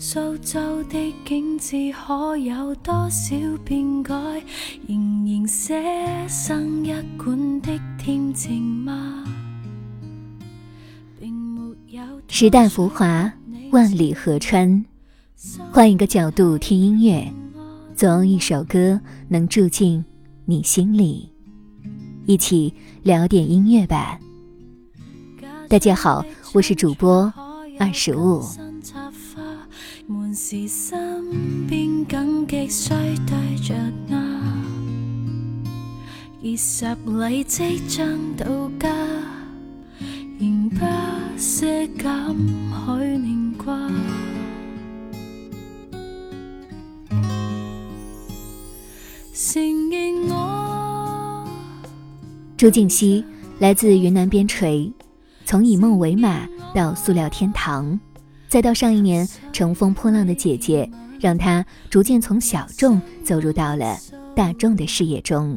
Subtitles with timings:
[0.00, 4.14] 苏州的景致可有多少变改？
[4.86, 9.24] 仍然写生一贯的恬静吗？
[12.28, 13.32] 时代浮华，
[13.70, 14.84] 万里河川。
[15.70, 17.32] 换一个角度听音乐，
[17.94, 20.04] 总有一首歌能住进
[20.44, 21.30] 你心里。
[22.26, 24.18] 一起聊点音乐吧。
[25.68, 27.32] 大家好，我是主播
[27.78, 28.42] 二十五。
[28.82, 29.42] 插花，
[30.08, 32.88] 门是身边紧极需
[33.24, 33.74] 对着
[34.08, 34.18] 压。
[36.42, 36.96] 二十
[37.28, 38.44] 里即将到
[38.80, 38.88] 家，
[40.40, 40.84] 仍不
[41.36, 41.64] 舍
[41.96, 43.88] 敢去念挂。
[52.56, 53.22] 朱婧汐
[53.60, 54.92] 来自云南边陲，
[55.44, 58.00] 从以梦为马到塑料天堂，
[58.48, 63.96] 再到上一年乘风破浪的姐姐，让她逐渐从小众走入到了
[64.34, 65.56] 大众的视野中。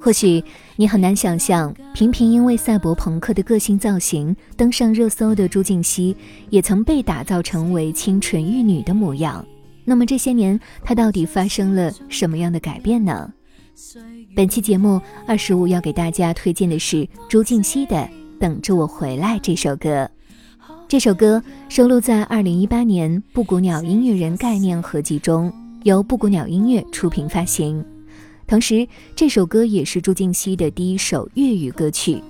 [0.00, 0.44] 或许
[0.76, 6.14] 你很难想象，频频因为赛博朋克的个性造型登上热搜的朱婧汐，
[6.48, 9.44] 也曾被打造成为清纯玉女的模样。
[9.90, 13.32] 那么这些年，他到底发生了什么样的改变呢？
[14.36, 17.96] 本期节目二十五要给大家推荐的是朱婧汐的
[18.38, 20.08] 《等着我回来》这首歌。
[20.86, 25.52] 这首歌收录在二零一八年布谷鸟音乐人概念合集中，
[25.82, 27.84] 由布谷鸟音乐出品发行。
[28.46, 32.22] 同时，这首歌也是朱婧汐的第一首粤语歌曲。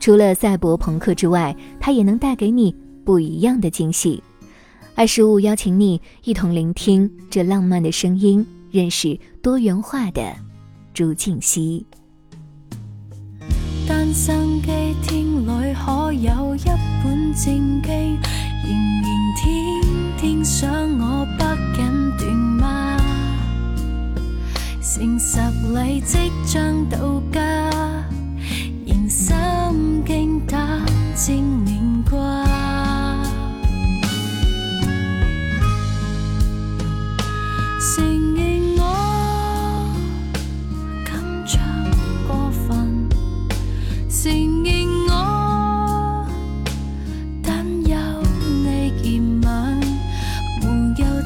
[0.00, 4.20] 除了赛博朋克之外，它也能带给你不一样的惊喜。
[4.98, 10.34] 二十五邀请你一同聆听这浪漫的声音，认识多元化的
[10.94, 11.84] 朱婧汐。
[13.86, 14.68] 单身机
[15.02, 16.64] 天里可有一
[17.04, 18.18] 本正经？
[18.64, 18.72] 仍
[19.02, 19.06] 然
[19.36, 19.44] 天
[20.16, 21.44] 天想我不
[21.76, 21.84] 紧
[22.16, 22.96] 断吗？
[24.80, 25.38] 诚实
[25.74, 26.16] 里即
[26.46, 27.20] 将到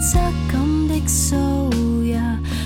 [0.01, 0.17] 质
[0.51, 2.19] 感的素也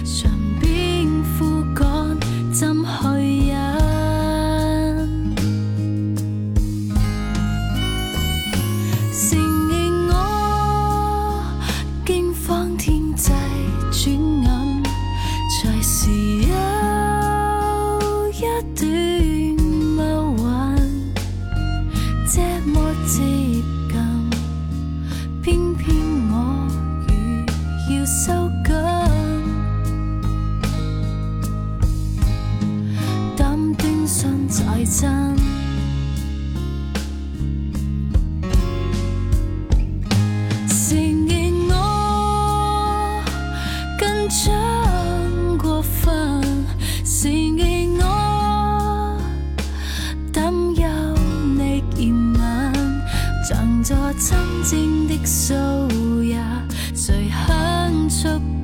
[0.04, 0.30] 唇
[0.60, 1.04] 边
[1.36, 2.16] 枯干，
[2.52, 3.54] 怎去忍？
[28.04, 28.74] 要收紧，
[33.34, 35.34] 胆端信才真。
[40.68, 43.22] 承认我
[43.98, 44.04] 紧
[44.44, 46.42] 张过分，
[47.02, 49.18] 承认我
[50.30, 50.86] 担忧
[51.56, 52.38] 你嫌吻，
[53.48, 55.83] 像作真正的素也，谁
[58.10, 58.63] took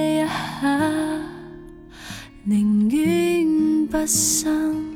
[4.01, 4.90] 一生